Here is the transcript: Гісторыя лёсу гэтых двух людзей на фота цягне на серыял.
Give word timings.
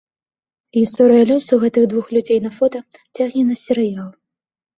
Гісторыя 0.77 1.27
лёсу 1.31 1.59
гэтых 1.63 1.83
двух 1.91 2.09
людзей 2.17 2.39
на 2.47 2.51
фота 2.57 2.79
цягне 3.19 3.43
на 3.53 3.61
серыял. 3.67 4.09